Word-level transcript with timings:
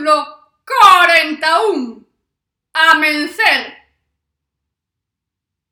capítulo 0.00 0.40
41. 0.64 2.06
Amencer. 2.72 3.76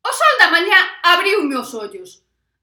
O 0.05 0.13
sol 0.13 0.39
da 0.39 0.51
mañá 0.51 1.01
abriu 1.03 1.49
os 1.59 1.75
ollos. 1.75 2.23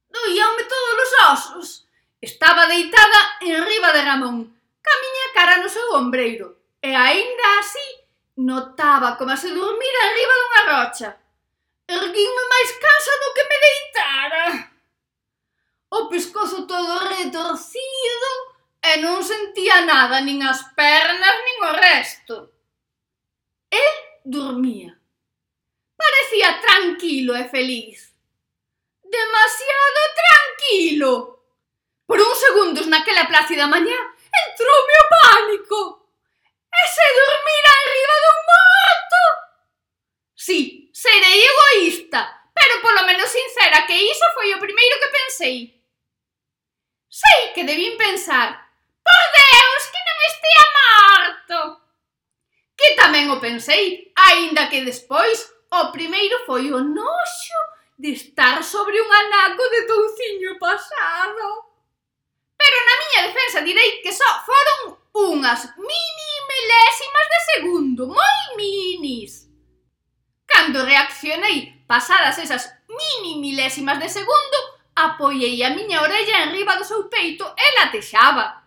Doíanme 0.10 0.64
todos 0.64 0.96
os 1.04 1.30
osos. 1.32 1.88
Estaba 2.22 2.68
deitada 2.68 3.38
en 3.42 3.66
riba 3.66 3.92
de 3.94 4.02
Ramón, 4.02 4.38
camiña 4.82 5.34
cara 5.34 5.58
no 5.58 5.70
seu 5.70 5.94
ombreiro, 5.94 6.58
e 6.82 6.94
aínda 6.94 7.60
así 7.60 7.88
notaba 8.38 9.18
como 9.18 9.36
se 9.36 9.50
dormira 9.50 10.00
en 10.06 10.16
riba 10.18 10.36
dunha 10.38 10.62
rocha. 10.70 11.10
Erguinme 11.88 12.44
máis 12.50 12.70
cansa 12.78 13.14
do 13.22 13.34
que 13.36 13.44
me 13.50 13.58
deitara. 13.66 14.46
O 15.90 16.10
pescozo 16.10 16.66
todo 16.66 17.10
retorcido 17.10 17.75
e 18.96 19.04
non 19.04 19.20
sentía 19.20 19.84
nada, 19.84 20.24
nin 20.24 20.40
as 20.40 20.72
pernas, 20.72 21.36
nin 21.44 21.58
o 21.68 21.72
resto. 21.76 22.36
El 23.68 23.92
dormía. 24.24 24.96
Parecía 26.00 26.64
tranquilo 26.64 27.36
e 27.36 27.44
feliz. 27.52 28.16
Demasiado 29.04 30.02
tranquilo. 30.16 31.12
Por 32.08 32.24
uns 32.24 32.40
segundos 32.40 32.88
naquela 32.88 33.28
plácida 33.28 33.68
mañá 33.68 34.00
entroume 34.32 34.96
o 35.04 35.10
pánico. 35.12 35.80
E 36.72 36.82
se 36.88 37.06
dormira 37.20 37.72
arriba 37.76 38.16
dun 38.24 38.40
morto? 38.48 39.22
Sí, 40.36 40.60
serei 40.96 41.44
egoísta, 41.44 42.22
pero 42.56 42.80
polo 42.80 43.04
menos 43.04 43.28
sincera 43.28 43.84
que 43.84 43.96
iso 43.96 44.26
foi 44.36 44.56
o 44.56 44.64
primeiro 44.64 44.96
que 45.04 45.16
pensei. 45.20 45.58
Sei 47.12 47.52
que 47.56 47.64
debín 47.64 48.00
pensar 48.00 48.65
Por 49.06 49.24
Deus, 49.38 49.84
que 49.94 50.02
non 50.02 50.18
estea 50.30 50.66
morto! 50.80 51.60
Que 52.74 52.90
tamén 52.98 53.30
o 53.30 53.38
pensei, 53.38 54.10
aínda 54.18 54.68
que 54.68 54.82
despois 54.82 55.46
o 55.70 55.94
primeiro 55.94 56.42
foi 56.50 56.74
o 56.74 56.82
noxo 56.82 57.60
de 57.98 58.12
estar 58.12 58.64
sobre 58.64 59.00
un 59.00 59.12
anaco 59.12 59.64
de 59.70 59.82
touciño 59.88 60.58
pasado. 60.60 61.72
Pero 62.58 62.78
na 62.82 62.96
miña 63.02 63.22
defensa 63.30 63.62
direi 63.62 64.02
que 64.02 64.12
só 64.12 64.30
foron 64.44 64.98
unhas 65.14 65.70
mini 65.78 66.32
milésimas 66.52 67.28
de 67.32 67.40
segundo, 67.54 68.02
moi 68.08 68.42
minis. 68.58 69.48
Cando 70.48 70.84
reaccionei 70.84 71.86
pasadas 71.88 72.38
esas 72.40 72.74
mini 72.90 73.40
milésimas 73.40 74.00
de 74.00 74.10
segundo, 74.10 74.58
apoiei 74.96 75.64
a 75.64 75.70
miña 75.72 76.02
orella 76.02 76.44
enriba 76.44 76.76
do 76.76 76.84
seu 76.84 77.08
peito 77.08 77.46
e 77.56 77.66
latexaba. 77.80 78.65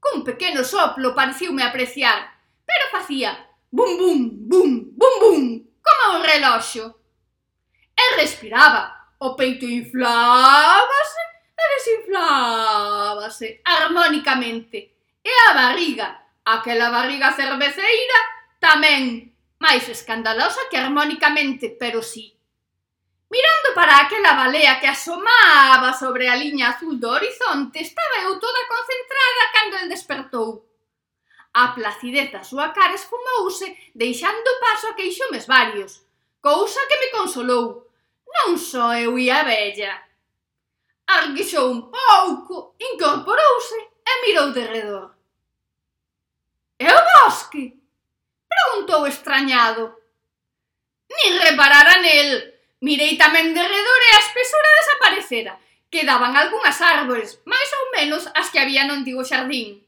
Cun 0.00 0.24
pequeno 0.24 0.62
soplo 0.64 1.14
pareciume 1.14 1.62
apreciar, 1.62 2.30
pero 2.64 2.90
facía 2.90 3.34
bum 3.70 3.98
bum 3.98 4.20
bum 4.48 4.70
bum 4.96 5.14
bum 5.20 5.66
como 5.82 6.18
un 6.18 6.24
reloxo. 6.24 7.00
E 7.98 8.16
respiraba, 8.16 9.14
o 9.18 9.34
peito 9.34 9.66
inflábase 9.66 11.22
e 11.58 11.64
desinflábase 11.74 13.60
armónicamente, 13.64 14.94
e 15.24 15.32
a 15.50 15.54
barriga, 15.54 16.22
aquela 16.44 16.90
barriga 16.90 17.34
cerveceira, 17.34 18.18
tamén 18.62 19.34
máis 19.58 19.90
escandalosa 19.90 20.70
que 20.70 20.78
armónicamente, 20.78 21.74
pero 21.74 21.98
sí, 21.98 22.37
Mirando 23.30 23.74
para 23.74 24.00
aquela 24.00 24.32
balea 24.32 24.80
que 24.80 24.86
asomaba 24.86 25.92
sobre 25.92 26.28
a 26.28 26.36
liña 26.36 26.70
azul 26.70 26.98
do 26.98 27.10
horizonte, 27.10 27.80
estaba 27.80 28.22
eu 28.24 28.40
toda 28.40 28.68
concentrada 28.68 29.52
cando 29.52 29.76
el 29.76 29.88
despertou. 29.88 30.64
A 31.52 31.68
placidez 31.68 32.32
da 32.32 32.42
súa 32.42 32.70
cara 32.70 32.94
esfumouse, 32.94 33.76
deixando 33.94 34.60
paso 34.60 34.88
a 34.88 34.94
queixumes 34.94 35.46
varios, 35.46 36.04
cousa 36.40 36.80
que 36.88 36.98
me 37.00 37.08
consolou. 37.10 37.84
Non 38.24 38.56
só 38.56 38.96
eu 38.96 39.18
e 39.18 39.30
a 39.30 39.44
bella. 39.44 39.92
Arguixou 41.06 41.68
un 41.72 41.90
pouco, 41.92 42.76
incorporouse 42.80 43.78
e 44.04 44.12
mirou 44.24 44.52
de 44.52 44.64
redor. 44.64 45.12
É 46.78 46.88
o 46.94 47.04
bosque? 47.12 47.76
Preguntou 48.48 49.06
extrañado. 49.06 49.96
Ni 51.10 51.38
reparara 51.38 52.00
nel, 52.00 52.57
Mirei 52.78 53.18
tamén 53.18 53.50
derredor 53.50 54.00
e 54.06 54.10
a 54.14 54.22
espesura 54.22 54.70
desaparecera. 54.78 55.52
Quedaban 55.90 56.36
algunhas 56.36 56.78
árbores, 56.78 57.42
máis 57.42 57.70
ou 57.74 57.84
menos 57.96 58.22
as 58.38 58.52
que 58.54 58.60
había 58.62 58.86
no 58.86 58.94
antigo 58.94 59.26
xardín. 59.26 59.82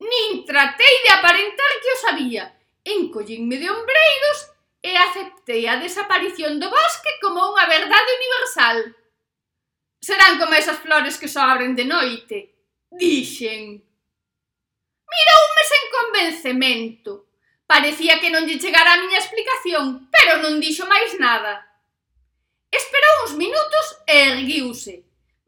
Nin 0.00 0.48
tratei 0.48 0.94
de 1.04 1.10
aparentar 1.12 1.72
que 1.82 1.92
o 1.92 2.00
sabía. 2.00 2.44
Encollinme 2.80 3.60
de 3.60 3.68
ombreiros 3.68 4.38
e 4.80 4.96
aceptei 4.96 5.68
a 5.68 5.76
desaparición 5.76 6.56
do 6.56 6.72
bosque 6.72 7.12
como 7.20 7.52
unha 7.52 7.68
verdade 7.68 8.16
universal. 8.16 8.78
Serán 10.00 10.40
como 10.40 10.56
esas 10.56 10.80
flores 10.80 11.20
que 11.20 11.28
só 11.28 11.44
abren 11.44 11.76
de 11.76 11.84
noite, 11.84 12.56
dixen. 12.88 13.84
Miroume 15.04 15.62
sen 15.68 15.84
convencemento. 15.92 17.28
Parecía 17.68 18.16
que 18.24 18.32
non 18.32 18.48
lle 18.48 18.56
chegara 18.56 18.96
a 18.96 19.00
miña 19.04 19.20
explicación, 19.20 20.08
pero 20.08 20.40
non 20.40 20.56
dixo 20.56 20.88
máis 20.88 21.12
nada 21.20 21.69
minutos 23.40 23.86
e 24.06 24.16
erguiuse. 24.36 24.94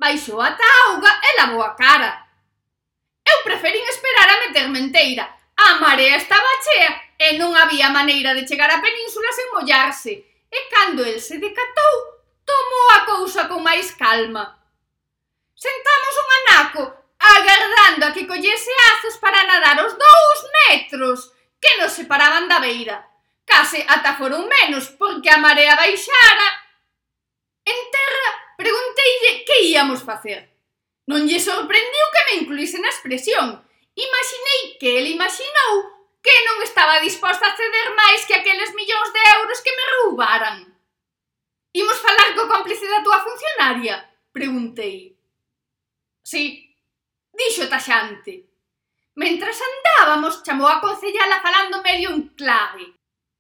Baixou 0.01 0.41
ata 0.41 0.65
a 0.65 0.77
auga 0.89 1.13
e 1.29 1.31
lavou 1.37 1.63
a 1.63 1.77
cara. 1.77 2.11
Eu 3.21 3.45
preferín 3.45 3.85
esperar 3.85 4.29
a 4.31 4.41
meterme 4.49 4.81
enteira. 4.81 5.29
A 5.55 5.75
marea 5.77 6.17
estaba 6.17 6.61
chea 6.65 6.91
e 7.21 7.37
non 7.37 7.53
había 7.53 7.93
maneira 7.93 8.33
de 8.33 8.49
chegar 8.49 8.73
á 8.73 8.81
península 8.81 9.29
sen 9.37 9.53
mollarse. 9.53 10.13
E 10.49 10.59
cando 10.73 11.05
el 11.05 11.21
se 11.21 11.37
decatou, 11.37 11.95
tomou 12.49 12.87
a 12.97 13.01
cousa 13.05 13.45
con 13.45 13.61
máis 13.61 13.93
calma. 13.93 14.57
Sentamos 15.53 16.15
un 16.17 16.29
anaco, 16.41 16.85
agardando 17.21 18.09
a 18.09 18.13
que 18.17 18.27
collese 18.27 18.73
azos 18.97 19.21
para 19.21 19.45
nadar 19.45 19.85
os 19.85 19.93
dous 19.95 20.39
metros 20.65 21.19
que 21.61 21.77
nos 21.79 21.93
separaban 21.93 22.49
da 22.49 22.59
beira. 22.59 23.05
Case 23.45 23.85
ata 23.85 24.17
foron 24.17 24.49
menos 24.49 24.89
porque 24.97 25.29
a 25.31 25.39
marea 25.39 25.77
baixara 25.77 26.62
íamos 29.63 30.03
facer? 30.03 30.51
Non 31.07 31.27
lle 31.27 31.39
sorprendiu 31.39 32.05
que 32.15 32.25
me 32.27 32.35
incluíse 32.43 32.79
na 32.79 32.91
expresión. 32.91 33.59
Imaginei 33.95 34.79
que 34.81 34.91
el 34.99 35.07
imaginou 35.15 35.73
que 36.23 36.35
non 36.47 36.63
estaba 36.63 37.03
disposta 37.03 37.45
a 37.51 37.57
ceder 37.59 37.89
máis 37.99 38.23
que 38.25 38.39
aqueles 38.39 38.71
millóns 38.79 39.11
de 39.11 39.23
euros 39.39 39.59
que 39.61 39.75
me 39.75 39.85
roubaran. 39.95 40.59
Imos 41.75 41.99
falar 41.99 42.37
co 42.39 42.47
cómplice 42.47 42.87
da 42.87 43.03
túa 43.03 43.19
funcionaria? 43.21 44.07
Preguntei. 44.31 45.19
Sí, 46.23 46.71
dixo 47.35 47.67
taxante. 47.67 48.47
Mentras 49.19 49.59
andábamos, 49.61 50.41
chamou 50.47 50.71
a 50.71 50.81
concellala 50.81 51.43
falando 51.43 51.83
medio 51.83 52.15
en 52.15 52.33
clave. 52.39 52.95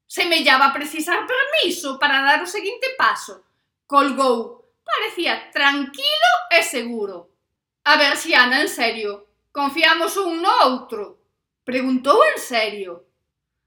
Semellaba 0.05 0.75
precisar 0.75 1.25
permiso 1.25 1.97
para 1.97 2.21
dar 2.21 2.43
o 2.43 2.51
seguinte 2.51 2.93
paso. 2.99 3.47
Colgou 3.87 4.62
parecía 4.85 5.51
tranquilo 5.51 6.31
e 6.51 6.63
seguro. 6.63 7.31
A 7.85 7.97
ver 7.97 8.17
se 8.17 8.35
anda 8.35 8.61
en 8.61 8.69
serio. 8.69 9.27
Confiamos 9.51 10.17
un 10.17 10.43
no 10.43 10.53
outro. 10.63 11.19
Preguntou 11.65 12.23
en 12.25 12.39
serio. 12.39 13.07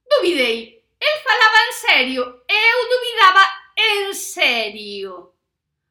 Dubidei. 0.09 0.83
El 0.99 1.15
falaba 1.23 1.59
en 1.67 1.73
serio 1.73 2.23
e 2.47 2.55
eu 2.55 2.79
dubidaba 2.91 3.43
en 3.75 4.15
serio. 4.15 5.33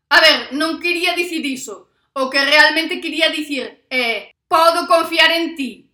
A 0.09 0.21
ver, 0.21 0.53
non 0.55 0.81
quería 0.81 1.13
dicir 1.13 1.45
iso. 1.45 1.91
O 2.15 2.31
que 2.31 2.39
realmente 2.39 3.01
quería 3.01 3.29
dicir 3.29 3.87
é 3.91 4.35
Podo 4.49 4.87
confiar 4.87 5.33
en 5.33 5.57
ti? 5.57 5.91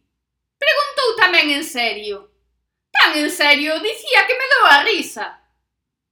Preguntou 0.59 1.16
tamén 1.16 1.48
en 1.48 1.65
serio. 1.65 2.28
Tan 2.92 3.16
en 3.16 3.30
serio, 3.32 3.80
dicía 3.80 4.27
que 4.28 4.36
me 4.36 4.47
dou 4.53 4.65
a 4.68 4.82
risa. 4.84 5.41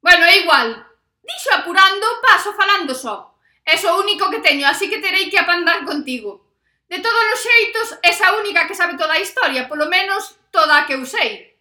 Bueno, 0.00 0.24
é 0.24 0.40
igual, 0.40 0.80
Dixo 1.28 1.50
apurando, 1.52 2.06
paso 2.22 2.54
falando 2.54 2.94
só. 2.94 3.36
Es 3.64 3.84
o 3.84 3.96
único 4.00 4.30
que 4.30 4.40
teño, 4.40 4.66
así 4.66 4.88
que 4.88 4.98
terei 5.04 5.28
que 5.28 5.38
apandar 5.38 5.84
contigo. 5.84 6.48
De 6.88 7.00
todos 7.00 7.24
os 7.34 7.40
xeitos, 7.44 7.88
esa 8.02 8.32
única 8.40 8.66
que 8.66 8.74
sabe 8.74 8.96
toda 8.96 9.12
a 9.12 9.20
historia, 9.20 9.68
polo 9.68 9.86
menos 9.92 10.40
toda 10.50 10.78
a 10.78 10.86
que 10.86 10.94
eu 10.96 11.04
sei. 11.04 11.52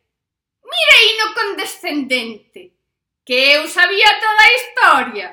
Mireino 0.64 1.25
condescendente, 1.36 2.72
que 3.28 3.60
eu 3.60 3.68
sabía 3.68 4.08
toda 4.24 4.42
a 4.48 4.56
historia. 4.56 5.28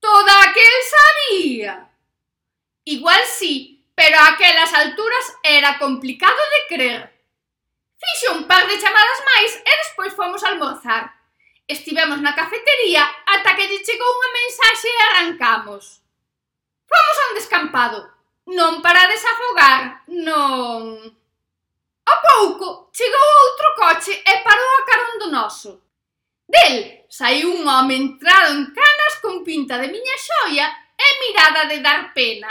Toda 0.00 0.32
a 0.42 0.52
que 0.52 0.58
el 0.58 0.82
sabía. 0.96 1.74
Igual 2.84 3.22
sí, 3.24 3.86
pero 3.94 4.18
a 4.18 4.34
aquelas 4.34 4.74
alturas 4.74 5.26
era 5.44 5.78
complicado 5.78 6.42
de 6.50 6.74
crer. 6.74 7.00
Fixo 7.94 8.34
un 8.34 8.48
par 8.50 8.66
de 8.66 8.74
chamadas 8.74 9.20
máis 9.22 9.54
e 9.62 9.72
despois 9.86 10.12
fomos 10.18 10.42
almorzar. 10.42 11.21
Estivemos 11.68 12.20
na 12.20 12.34
cafetería 12.34 13.04
ata 13.26 13.54
que 13.56 13.68
lle 13.70 13.84
chegou 13.86 14.10
unha 14.18 14.30
mensaxe 14.34 14.88
e 14.90 14.98
arrancamos. 15.02 16.02
Fomos 16.90 17.16
a 17.18 17.24
un 17.30 17.34
descampado. 17.38 17.98
Non 18.46 18.82
para 18.82 19.06
desafogar, 19.06 20.02
non... 20.10 20.98
A 22.02 22.14
pouco, 22.18 22.90
chegou 22.90 23.26
outro 23.46 23.68
coche 23.78 24.12
e 24.26 24.32
parou 24.42 24.70
a 24.74 24.86
carón 24.88 25.14
do 25.22 25.28
noso. 25.30 25.70
Del 26.50 27.06
saiu 27.08 27.54
un 27.54 27.62
home 27.64 27.94
entrado 27.96 28.50
en 28.52 28.74
canas 28.74 29.14
con 29.22 29.46
pinta 29.46 29.78
de 29.78 29.88
miña 29.88 30.16
xoia 30.18 30.66
e 30.98 31.06
mirada 31.22 31.70
de 31.70 31.78
dar 31.80 32.12
pena. 32.12 32.50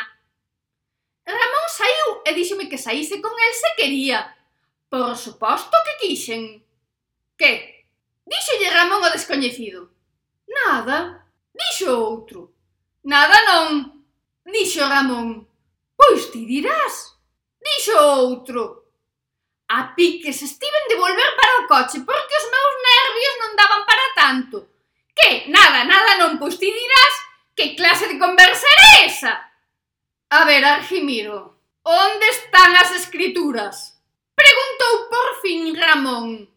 Ramón 1.27 1.65
saiu 1.67 2.23
e 2.25 2.31
díxome 2.33 2.71
que 2.71 2.79
saíse 2.79 3.21
con 3.21 3.35
el 3.35 3.53
se 3.53 3.69
quería. 3.77 4.31
Por 4.89 5.15
suposto 5.15 5.75
que 5.85 6.07
quixen. 6.07 6.63
Que? 7.37 7.80
Díxolle 8.31 8.69
Ramón 8.71 9.03
o 9.03 9.09
descoñecido. 9.11 9.91
Nada. 10.47 11.27
Dixo 11.51 11.91
outro. 11.91 12.55
Nada 13.03 13.37
non. 13.49 13.67
Dixo 14.47 14.87
Ramón. 14.87 15.27
Pois 15.99 16.31
ti 16.31 16.47
dirás. 16.47 17.19
Dixo 17.59 17.95
outro. 18.23 18.87
A 19.67 19.91
piques 19.95 20.39
estiven 20.47 20.85
de 20.87 20.95
volver 20.95 21.31
para 21.35 21.59
o 21.59 21.67
coche 21.67 21.99
porque 22.07 22.35
os 22.39 22.47
meus 22.55 22.75
nervios 22.87 23.35
non 23.39 23.51
daban 23.59 23.83
para 23.83 24.07
tanto. 24.15 24.57
Que 25.11 25.51
nada, 25.51 25.83
nada 25.83 26.11
non, 26.19 26.39
pois 26.39 26.55
ti 26.55 26.71
dirás 26.71 27.13
que 27.55 27.75
clase 27.75 28.07
de 28.07 28.19
conversa 28.19 28.67
era 28.67 28.87
esa? 29.11 29.33
A 30.31 30.47
ver, 30.47 30.63
Argimiro, 30.63 31.59
onde 31.83 32.27
están 32.31 32.71
as 32.79 32.95
escrituras? 32.95 33.99
Preguntou 34.35 34.93
por 35.11 35.27
fin 35.43 35.75
Ramón. 35.75 36.47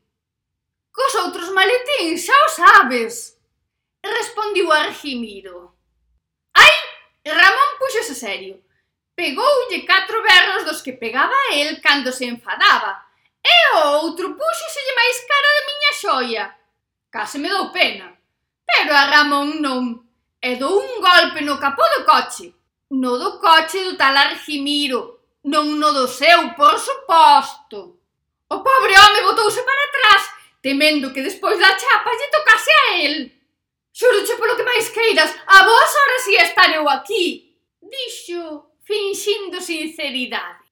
Cos 0.95 1.13
outros 1.17 1.49
maletíns, 1.51 2.23
xa 2.25 2.37
o 2.47 2.49
sabes. 2.49 3.37
Respondiu 4.01 4.71
Argimiro. 4.71 5.75
Ai, 6.55 6.75
Ramón 7.27 7.71
puxose 7.81 8.15
serio. 8.15 8.63
Pegoulle 9.17 9.85
catro 9.91 10.23
berros 10.23 10.65
dos 10.65 10.83
que 10.83 10.93
pegaba 10.93 11.35
el 11.53 11.83
cando 11.83 12.13
se 12.13 12.27
enfadaba. 12.27 12.93
E 13.43 13.57
o 13.75 13.79
outro 14.07 14.37
puxoselle 14.39 14.95
máis 14.95 15.19
cara 15.31 15.51
de 15.57 15.63
miña 15.69 15.93
xoia. 16.03 16.45
Case 17.11 17.39
me 17.39 17.49
dou 17.49 17.73
pena. 17.73 18.15
Pero 18.65 18.95
a 18.95 19.05
Ramón 19.11 19.61
non. 19.61 19.99
E 20.41 20.55
dou 20.63 20.79
un 20.79 21.03
golpe 21.03 21.41
no 21.43 21.59
capó 21.59 21.83
do 21.91 22.05
coche. 22.07 22.55
No 23.03 23.19
do 23.19 23.41
coche 23.43 23.83
do 23.83 23.97
tal 23.97 24.15
Argimiro. 24.17 25.03
Non 25.43 25.75
no 25.75 25.91
do 25.91 26.07
seu, 26.07 26.55
por 26.55 26.79
suposto. 26.79 27.99
O 28.47 28.57
pobre 28.63 28.95
home 28.95 29.21
botouse 29.27 29.63
para 29.67 29.85
atrás 29.91 30.34
temendo 30.65 31.13
que 31.13 31.21
despois 31.21 31.61
da 31.61 31.77
chapa 31.77 32.11
lle 32.17 32.29
tocase 32.33 32.71
a 32.73 32.97
el. 33.05 33.17
Xuroche 33.93 34.35
polo 34.41 34.57
que 34.57 34.65
máis 34.65 34.89
queiras, 34.89 35.31
a 35.47 35.59
vos 35.69 35.91
ahora 35.93 36.19
si 36.25 36.33
estar 36.41 36.73
eu 36.73 36.89
aquí. 36.89 37.53
Dixo, 37.85 38.73
finxindo 38.81 39.61
sinceridade. 39.61 40.65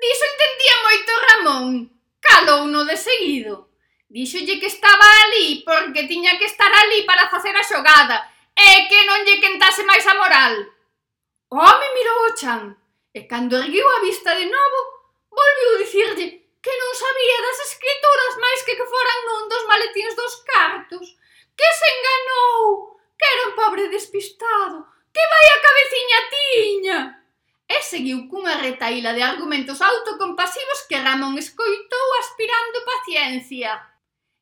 Diso 0.00 0.24
entendía 0.24 0.76
moito 0.86 1.12
Ramón. 1.28 1.66
Calouno 2.24 2.88
de 2.88 2.96
seguido. 2.96 3.68
Díxolle 4.08 4.58
que 4.58 4.72
estaba 4.72 5.04
ali 5.24 5.60
porque 5.60 6.08
tiña 6.08 6.38
que 6.38 6.48
estar 6.48 6.72
ali 6.72 7.04
para 7.04 7.28
facer 7.28 7.54
a 7.54 7.68
xogada 7.68 8.24
e 8.56 8.88
que 8.88 9.00
non 9.04 9.28
lle 9.28 9.44
quentase 9.44 9.84
máis 9.84 10.08
a 10.08 10.16
moral. 10.16 10.54
O 11.52 11.60
home 11.60 11.88
mirou 11.92 12.32
o 12.32 12.34
chan 12.40 12.72
e 13.12 13.28
cando 13.28 13.60
erguiu 13.60 13.84
a 13.92 14.00
vista 14.00 14.32
de 14.40 14.48
novo, 14.48 14.78
volviu 15.28 15.84
dicirlle 15.84 16.43
que 16.64 16.72
non 16.80 16.92
sabía 16.96 17.38
das 17.44 17.60
escrituras 17.68 18.32
máis 18.40 18.60
que 18.64 18.72
que 18.72 18.88
foran 18.88 19.20
nun 19.28 19.44
dos 19.52 19.64
maletíns 19.68 20.16
dos 20.16 20.40
cartos. 20.48 21.04
Que 21.52 21.68
se 21.76 21.86
enganou, 21.92 22.96
que 23.20 23.26
era 23.28 23.42
un 23.52 23.54
pobre 23.54 23.92
despistado, 23.92 24.88
que 25.12 25.20
vai 25.20 25.46
a 25.52 25.60
cabeciña 25.60 26.20
tiña. 26.32 26.98
E 27.68 27.78
seguiu 27.84 28.24
cunha 28.32 28.56
retaíla 28.56 29.12
de 29.12 29.20
argumentos 29.20 29.84
autocompasivos 29.84 30.88
que 30.88 31.04
Ramón 31.04 31.36
escoitou 31.36 32.08
aspirando 32.16 32.88
paciencia. 32.88 33.70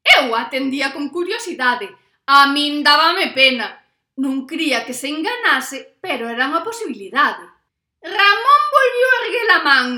Eu 0.07 0.31
atendía 0.39 0.95
con 0.95 1.11
curiosidade, 1.11 1.91
a 2.27 2.47
min 2.55 2.87
dábame 2.87 3.35
pena. 3.35 3.83
Non 4.15 4.47
cría 4.47 4.87
que 4.87 4.95
se 4.95 5.11
enganase, 5.11 5.99
pero 5.99 6.31
era 6.31 6.47
unha 6.47 6.63
posibilidade. 6.63 7.43
Ramón 7.99 8.63
volviu 8.71 9.09
a 9.11 9.19
erguer 9.27 9.49
a 9.51 9.61
man, 9.67 9.89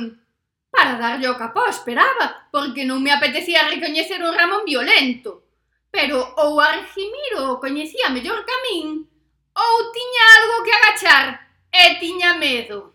para 0.75 0.99
darlle 0.99 1.31
o 1.31 1.39
capó 1.39 1.63
esperaba, 1.71 2.51
porque 2.51 2.83
non 2.83 2.99
me 2.99 3.15
apetecía 3.15 3.71
recoñecer 3.71 4.19
o 4.27 4.35
Ramón 4.35 4.67
violento. 4.67 5.47
Pero 5.95 6.19
ou 6.43 6.59
Argimiro 6.59 7.55
o 7.55 7.61
coñecía 7.63 8.11
mellor 8.11 8.43
que 8.43 8.51
a 8.51 8.61
min, 8.67 9.07
ou 9.55 9.75
tiña 9.95 10.23
algo 10.37 10.57
que 10.67 10.75
agachar, 10.75 11.27
e 11.71 11.99
tiña 12.03 12.35
medo. 12.35 12.95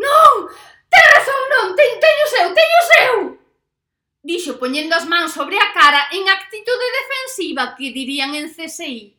Non! 0.00 0.48
Ten 0.88 1.04
razón, 1.12 1.42
non! 1.52 1.66
Ten, 1.76 2.00
teño 2.00 2.26
seu, 2.32 2.48
teño 2.52 2.80
seu! 2.92 3.14
Dixo 4.24 4.58
poñendo 4.58 4.96
as 4.96 5.06
mans 5.06 5.32
sobre 5.32 5.56
a 5.56 5.72
cara 5.72 6.08
en 6.12 6.28
actitude 6.28 6.86
defensiva 7.00 7.76
que 7.76 7.92
dirían 7.92 8.34
en 8.34 8.52
CSI. 8.52 9.15